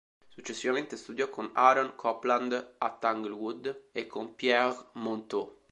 Successivamente 0.29 0.97
studiò 0.97 1.29
con 1.29 1.51
Aaron 1.53 1.93
Copland 1.93 2.73
a 2.79 2.91
Tanglewood 2.91 3.89
e 3.91 4.07
con 4.07 4.33
Pierre 4.33 4.75
Monteux. 4.93 5.51